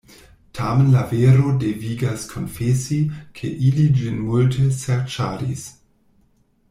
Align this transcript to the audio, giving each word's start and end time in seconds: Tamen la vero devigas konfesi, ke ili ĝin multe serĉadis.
Tamen 0.59 0.87
la 0.93 1.01
vero 1.11 1.51
devigas 1.63 2.23
konfesi, 2.31 2.97
ke 3.41 3.53
ili 3.69 3.87
ĝin 4.01 4.19
multe 4.31 4.71
serĉadis. 4.81 5.69